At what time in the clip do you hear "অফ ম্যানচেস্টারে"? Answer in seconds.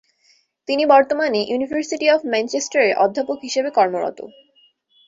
2.09-2.89